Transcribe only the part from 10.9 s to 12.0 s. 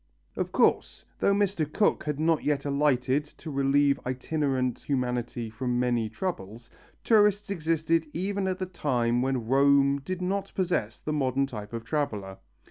the modern type of